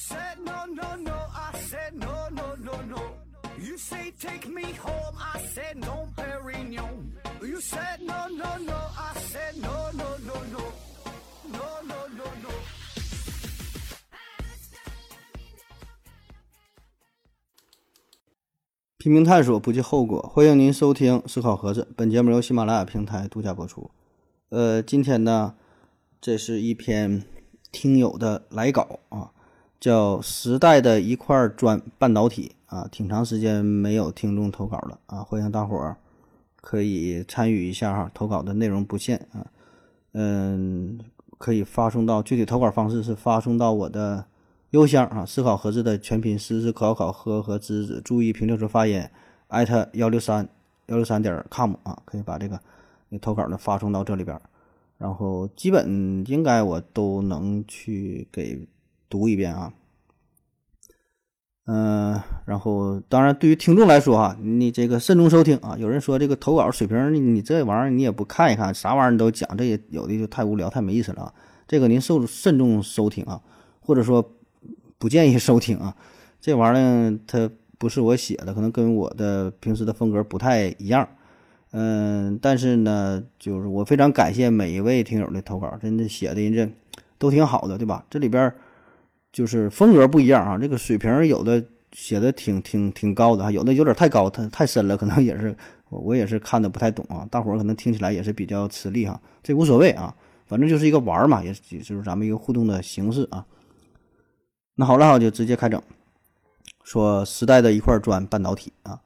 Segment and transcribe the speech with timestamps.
[0.00, 3.02] said no, no, no, I said no, no, no, no.
[3.58, 7.12] You say take me home, I said no, Perignon.
[7.42, 10.62] You said no, no, no, I said no, no, no, no.
[11.52, 12.50] No, no, no, no.
[18.96, 20.22] 拼命探索，不计后果。
[20.32, 23.90] 欢迎您收听《思考盒子》，本节目由喜马拉雅平台独家播出。
[24.48, 25.56] 呃，今天呢，
[26.22, 27.24] 这是一篇
[27.70, 29.32] 听友的来稿啊，
[29.80, 35.96] 叫《时代的一块砖半导体》啊，挺长时间没有听众投稿了啊，欢迎大伙儿
[36.60, 39.46] 可以参与一下哈，投稿的内容不限啊，
[40.12, 41.00] 嗯，
[41.38, 44.26] 可以发送到具体投稿方式是发送到我的。
[44.70, 49.04] 邮箱啊，思考盒子的全拼思思考考和和知子，注意平调时发音，
[49.48, 50.48] 艾特幺六三
[50.86, 52.60] 幺六三点 com 啊，可以把这个
[53.08, 54.40] 你投稿呢发送到这里边，
[54.96, 58.64] 然后基本应该我都能去给
[59.10, 59.74] 读一遍啊。
[61.66, 65.76] 嗯，然后当然对于听众来说哈，你这个慎重收听啊。
[65.78, 71.34] 有人说这个投稿水平，你你这玩意儿你也不看一看，啥玩意儿你都讲，这也有的就太无聊太没意思了啊。
[71.68, 73.42] 这个您受慎重收听啊，
[73.80, 74.32] 或者说。
[75.00, 75.96] 不建议收听啊，
[76.42, 81.08] 这玩意儿它不是我写的，可能跟我的平时的风格不太一样。
[81.70, 86.70] 嗯，但是呢，就是我非常感谢每一位听友的投稿，真的写的人这
[87.16, 88.04] 都挺好的，对吧？
[88.10, 88.52] 这里边
[89.32, 95.54] 就是风格不一样啊，这个水平有的写的挺挺挺高的，有的有点太高，太太深了，可能也是
[95.88, 97.26] 我我也是看的不太懂啊。
[97.30, 100.14] 大伙儿可能听起来也是比较吃力哈，这无所谓啊，
[100.46, 103.46] 反正就是一个玩嘛，也也就是咱们一个互动的形式啊。
[104.76, 105.80] 那好了，我就直接开整。
[106.82, 109.00] 说时代的一块砖，半导体啊，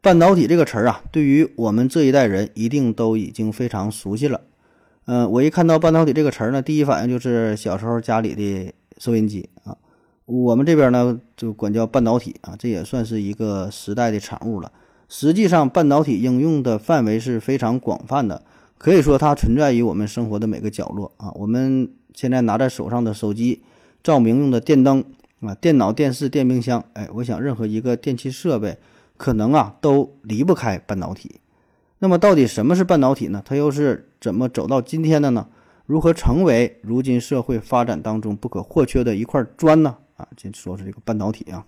[0.00, 4.40] 半导体这个词儿啊，对于我们这一代人一定都已经非常熟悉了。
[5.04, 9.76] 嗯，我一看到半导体这个词儿呢，第一反应就是小时候家里的收音机啊。
[10.24, 14.72] 我们这边呢就管叫半导体啊，这也算是一个时代的产物了。
[15.08, 18.42] 实际上，半导体应用的范围是非常广泛的，
[18.78, 21.30] 可以说它存在于我们生活的每个角落啊。
[21.36, 23.62] 我们现在拿在手上的手机。
[24.02, 25.02] 照明用的电灯
[25.40, 28.78] 啊，电脑、电视、电冰箱，哎，我想任何一个电器设备，
[29.16, 31.40] 可能啊都离不开半导体。
[31.98, 33.42] 那么，到底什么是半导体呢？
[33.44, 35.48] 它又是怎么走到今天的呢？
[35.86, 39.96] 如何成为如今社会发展当中不可或缺的一块砖呢？
[40.16, 41.64] 啊，先说说这个半导体啊。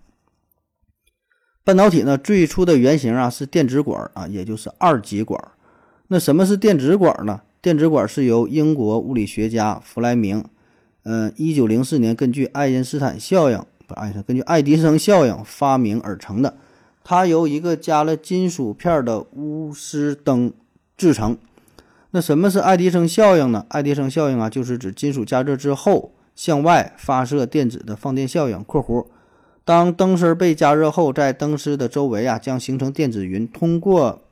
[1.63, 5.41] 半导体呢，最初的原型啊是电子管啊，也就是二极管。
[6.09, 7.43] 那什么是电子管呢？
[7.61, 10.45] 电子管是由英国物理学家弗莱明。
[11.05, 16.57] 嗯，一九零四年根据爱因斯坦效应，不，爱因斯坦根据爱迪生效应发明而成的。
[17.05, 20.53] 它由一个加了金属片的钨丝灯
[20.97, 21.39] 制成。
[22.11, 23.67] 那什么是爱迪生效应呢？
[23.69, 28.63] 爱迪生效应啊，就是指金属加热之后向外发射电子的放电效应。
[28.65, 29.07] （括弧）
[29.65, 34.23] 当灯丝被加热后，在灯丝的周围啊，将形成电子云，通过。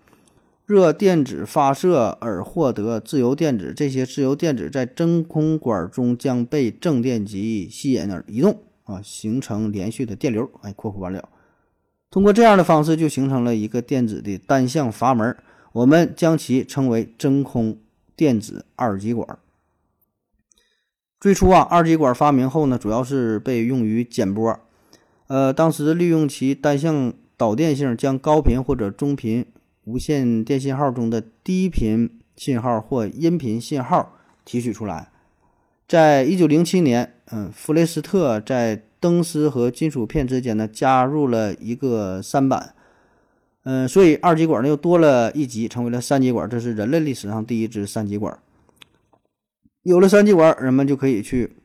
[0.65, 10.51] 热电子发射而获得自由电子，这些自由电子在真空管中将被正电极吸引而移动啊，形成连续的电流。
[10.63, 11.29] 哎，括弧完了。
[12.11, 15.37] 通过这样的方式，就形成了一个电子的单向阀门，
[15.77, 17.77] 我们将其称为真空
[18.17, 19.39] 电子二极管。
[21.21, 24.59] 最初啊，二极管发明后呢，主要是被用于减波，
[25.27, 29.45] 呃，当时利用其单向导电性，将高频或者中频。
[29.85, 35.11] 无线电信号中的低频信号或音频信号提取出来。
[35.87, 42.75] 在一九零七年，嗯，弗雷斯特在灯丝和金属片之间呢加入了一个三板，
[43.69, 46.49] 嗯，所以二极管呢又多了一级，成为了三极管。
[46.49, 48.39] 这是人类历史上第一支三极管。
[49.83, 51.57] 有了三极管，人们就可以去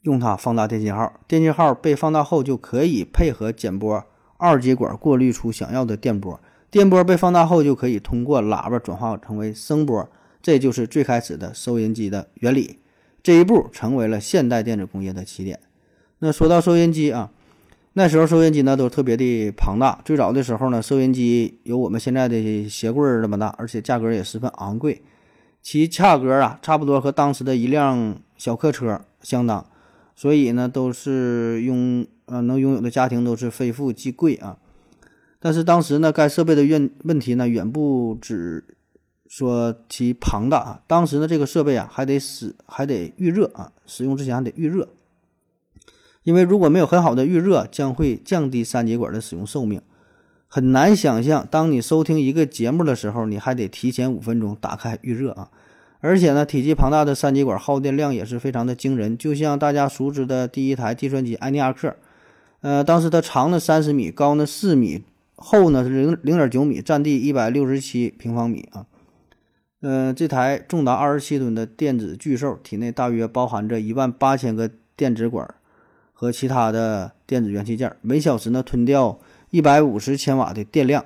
[0.00, 1.20] 用它放大电信号。
[1.28, 4.02] 电信号被放大后，就可以配合减波，
[4.38, 6.40] 二极管过滤出想要的电波。
[6.70, 10.08] 电波被放大后，就可以通过喇叭转化成为声波，
[10.40, 12.78] 这就是最开始的收音机的原理。
[13.22, 15.60] 这一步成为了现代电子工业的起点。
[16.20, 17.30] 那说到收音机啊，
[17.92, 20.00] 那时候收音机呢都特别的庞大。
[20.04, 25.02] 最早的时候呢，收音机有我们现在的鞋柜儿那么大，而且价格也十分昂贵，
[25.60, 29.66] 其价格啊差不多和当时的一辆小客车相当，
[30.14, 34.58] 所以呢都是拥呃能拥有的家庭都是非富即贵啊。
[35.40, 38.62] 但是当时呢，该设备的问问题呢，远不止
[39.26, 40.82] 说其庞大啊。
[40.86, 44.88] 当时呢，这个设备啊，还得使还得预热啊，使用之前还得预热，
[46.22, 49.80] 因为如果没有很好的预热，将会降低三极管的使用寿命。
[50.46, 55.48] 很难想象，当你收听一个节目的时候，你还得提前五分钟打开预热啊。
[56.00, 61.94] 而且呢，体积庞大的三极管耗电量也是非常的惊人，就像大家熟知的第一台计算机埃尼阿克，
[62.62, 65.04] 呃，当时它长呢三十米，高呢四米，
[65.36, 68.86] 厚呢是零零点九米，占地一百六十七平方米啊。
[69.82, 75.54] 呃，这台重达二十七吨的电子巨兽，体内大约包含着一万八千个电子管
[76.20, 79.18] 和其他的电子元器件，每小时呢吞掉
[79.48, 81.02] 一百五十千瓦的电量。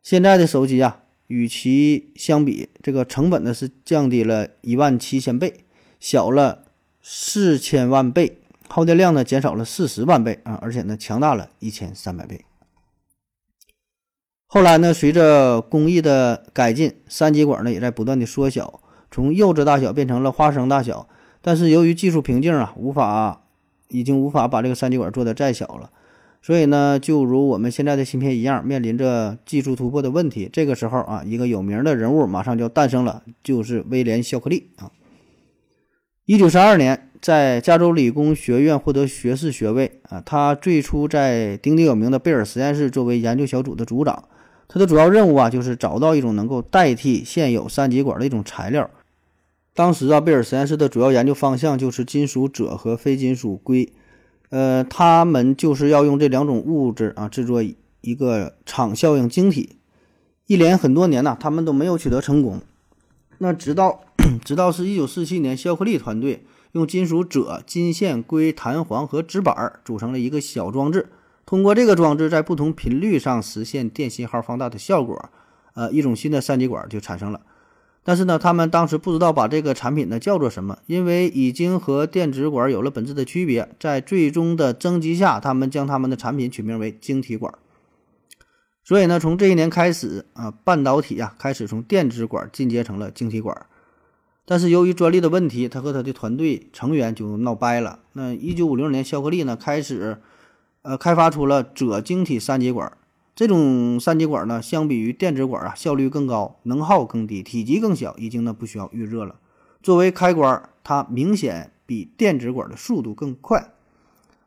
[0.00, 1.00] 现在的手机啊。
[1.26, 5.64] 与其相比，这个成本呢是降低了一万七千倍，
[5.98, 6.66] 小了
[7.00, 8.38] 四千万倍，
[8.68, 12.44] 耗电量呢减少了四十万倍啊，而且呢强大了一千三百倍。
[14.46, 18.80] 后来呢，随着工艺的改进，三极管呢也在不断的缩小，
[19.10, 21.08] 从柚子大小变成了花生大小。
[21.40, 23.41] 但是由于技术瓶颈啊，无法
[23.92, 25.90] 已经无法把这个三极管做的再小了。
[26.44, 30.50] 所以呢，就如我们现在的芯片一样，面临着技术突破的问题。
[30.52, 34.90] 这个时候啊，一个有名的人物马上就诞生了，就是威廉·肖克利啊。
[36.24, 40.20] 一九三二年，在加州理工学院获得学士学位啊。
[40.24, 44.24] 他最初在鼎鼎有名的贝尔实验室作为研究小组的组长。
[44.66, 48.90] 他的主要任务啊，就是找到一种能够代替现有三极管的一种材料。
[49.74, 53.92] 当时啊，贝尔实验室的主要研究方向就是金属锗和非金属硅。
[54.50, 57.62] 呃，他们就是要用这两种物质啊制作
[58.02, 59.76] 一个场效应晶体，
[60.46, 62.60] 一连很多年呢，他们都没有取得成功。
[63.38, 64.02] 那直到
[64.44, 71.08] 直到是一九四七年，肖克利团队用金属锗、金线、硅、弹簧和纸板组成了一个小装置，
[71.46, 75.30] 通过这个装置在不同频率上实现电信号放大的效果，
[75.72, 77.40] 呃，一种新的三极管就产生了。
[78.04, 83.68] 但是呢，他们当时不知道把这个产品呢叫做什么，因为已经和电子管有了本质的区别。
[83.78, 87.54] 在最终的征集下，他们将他们的产品取名为晶体管。
[88.82, 93.66] 所以呢，从这一年开始啊，半导体呀开始从电子管进阶成了晶体管。
[94.44, 98.00] 但是由于专利的问题，他和他的团队成员就闹掰了。
[98.14, 100.20] 那一九五零年，肖克利呢开始
[100.82, 102.92] 呃开发出了锗晶体三极管。
[103.34, 109.40] 这种三极管呢，相比于电子管啊，效率更高，能耗更低，体积更小，已经呢不需要预热了。
[109.82, 113.72] 作为开关，它明显比电子管的速度更快。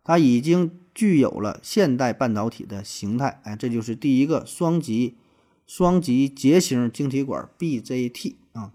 [0.03, 3.41] 它已经具有了现代半导体的形态。
[3.43, 5.17] 哎，这就是第一个双极
[5.65, 8.71] 双极结型晶体管 BJT 啊。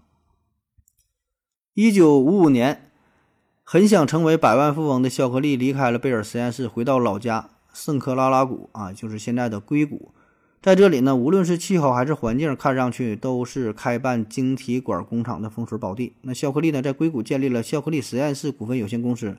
[1.73, 2.91] 一九五五年，
[3.63, 7.51] 很想成为百万富翁的肖克利离开了贝尔实验室，回到老家。
[7.73, 10.11] 圣克拉拉谷啊，就是现在的硅谷，
[10.61, 16.13] 在这里呢，无论是气候还是环境，看上去都是开办晶体管工厂的风水宝地。
[16.21, 19.37] 那肖克利呢，在硅谷建立了肖克利实验室股份有限公司。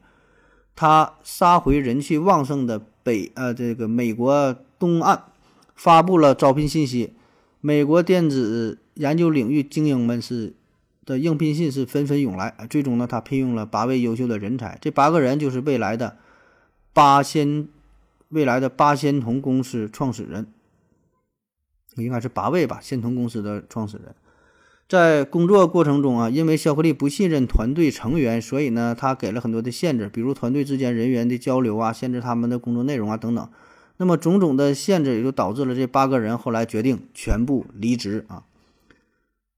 [0.75, 5.25] 他杀回人气旺盛的北呃这个美国东岸，
[5.75, 7.13] 发布了招聘信息。
[7.61, 10.55] 美国电子研究领域精英们是
[11.05, 12.55] 的应聘信是纷纷涌来。
[12.71, 16.17] 最终呢，他聘用了八位优秀的人才，这八个人就是未来的
[16.95, 17.69] 八仙。
[18.33, 20.47] 未来的八仙童公司创始人，
[21.97, 22.79] 应该是八位吧？
[22.81, 24.15] 仙童公司的创始人，
[24.89, 33.47] 在工作过程中啊，因为肖克利不信任团队成员，所以呢，他给了很多的限制，比如团队之间人员的交流啊，限制他们的工作内容啊等等。
[33.99, 38.45] 那么种种的限制，也就导致了这八个人后来决定全部离职啊。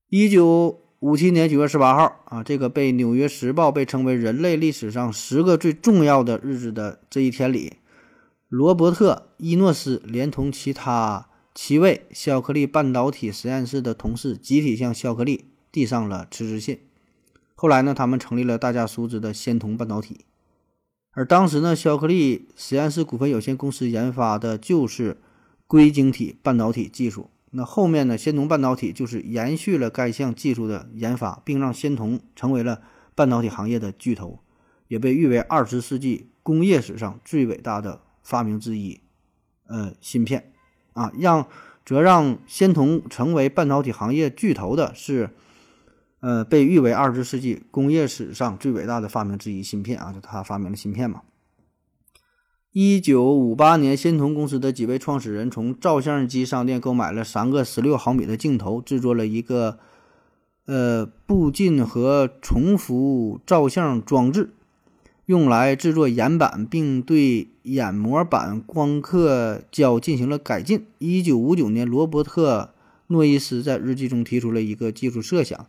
[0.08, 7.74] 一九五七年九月十八号啊，这个被《纽约时报》被称为人类历史上十个最重要的日子的这一天里。
[8.56, 16.78] 罗伯特·伊诺斯连同其他七位肖克利半导体实验室的同事集体向肖克利递上了辞职信。
[17.56, 20.20] 后来呢，他们成立了大家熟知的仙童半导体。
[21.14, 25.16] 而当时呢，肖克利实验室股份有限公司研发的就是
[25.66, 27.30] 硅晶体半导体技术。
[27.50, 32.82] 那后面呢，仙童半导体就是延续了该项技术的研发，并让仙童成为了
[33.16, 34.38] 半导体行业的巨头，
[34.86, 38.02] 也被誉为二十世纪工业史上最伟大的。
[38.24, 39.00] 发明之一，
[39.68, 40.52] 呃，芯片，
[40.94, 41.46] 啊，让
[41.84, 45.30] 则让仙童成为半导体行业巨头的是，
[46.20, 51.20] 呃，被誉为二十世纪工业史上最伟大的发明之一——芯片啊，就他发明了芯片嘛。
[52.72, 59.78] 一九五八年，仙童公司的几位创始人从照相机商店购买了三个十六毫米的镜头，制作了一个，
[60.64, 64.54] 呃，步进和重复照相装置。
[65.26, 70.86] 用来制作眼板，并对眼膜板光刻胶进行了改进。
[70.98, 72.70] 一九五九年，罗伯特·
[73.06, 75.66] 诺伊斯在日记中提出了一个技术设想，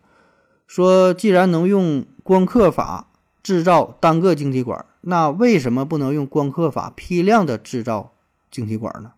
[0.66, 3.08] 说：“既然能用光刻法
[3.42, 8.12] 制造单个晶体管，那为什么不能用光刻法批量的制造
[8.50, 9.12] 晶体管呢？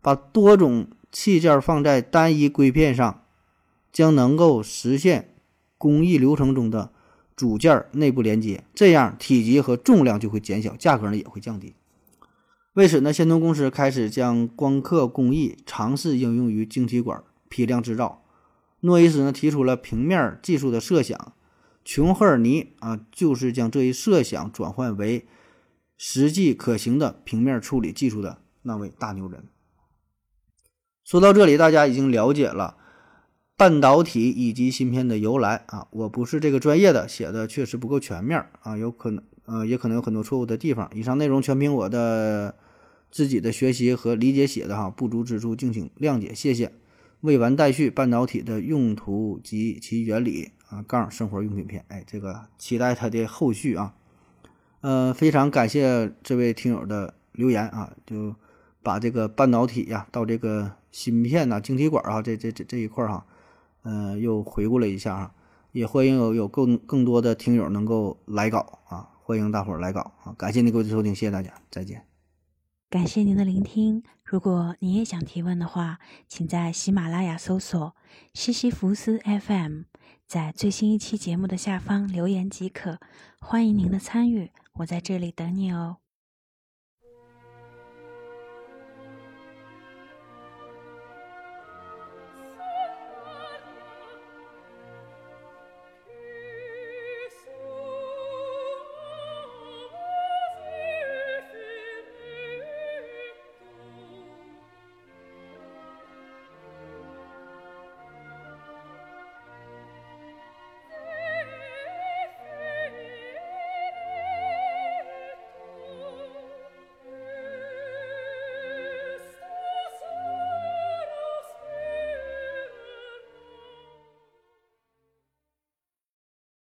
[0.00, 3.22] 把多种器件放在单一硅片上，
[3.92, 5.34] 将能够实现
[5.76, 6.90] 工艺流程中的
[7.42, 11.74] 组件内部连接，这样体积和重量就会减小，价格呢也会降低。
[12.74, 18.22] 为此呢，仙童公司开始将光刻工艺尝试应用于晶体管批量制造。
[18.82, 21.34] 诺伊斯呢提出了平面技术的设想，
[21.84, 25.26] 琼赫尔尼啊就是将这一设想转换为
[25.98, 29.48] 实际可行的平面处理技术的那位大牛人。
[31.04, 32.76] 说到这里，大家已经了解了
[33.62, 35.86] 半导体以及芯片的由来啊。
[35.92, 40.90] 我不是这个专业的，写的确实不够全面啊，有可能呃也可能有很多错误的地方。
[40.92, 42.56] 以上内容全凭我的
[43.12, 46.72] 自己的学习和理解写的哈，不足之处敬请谅解，谢谢。
[47.20, 53.94] 未完待续，半导体的用途及其原理啊，杠生活用品篇，哎，这个期待它的后续啊。
[54.80, 58.34] 呃，非常感谢这位听友的留言啊，就
[58.82, 63.24] 把这个半导体呀，到这个芯片呐、晶体管啊，这这这这一块哈，
[63.82, 65.34] 呃，又回顾了一下哈。
[65.72, 70.34] 也欢迎有有更更多的听友能够来稿啊，欢迎大伙儿来稿啊。
[70.36, 72.06] 感谢您各位的收听，谢谢大家，再见。
[72.90, 74.02] 感谢您的聆听。
[74.22, 75.98] 如果你也想提问的话，
[76.28, 77.96] 请在喜马拉雅搜索
[78.34, 79.84] “西西弗斯 FM”，
[80.26, 82.98] 在最新一期节目的下方留言即可。
[83.40, 86.01] 欢迎您的参与，我在这里等你哦。